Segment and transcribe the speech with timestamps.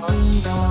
[0.00, 0.63] 心动